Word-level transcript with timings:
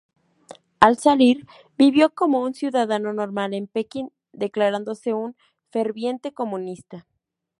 Al 0.79 0.97
salir, 0.97 1.45
vivió 1.77 2.09
como 2.15 2.41
un 2.41 2.55
ciudadano 2.55 3.13
normal 3.13 3.53
en 3.53 3.67
Pekín, 3.67 4.11
declarándose 4.33 5.13
un 5.13 5.35
ferviente 5.69 6.33
comunista. 6.33 7.05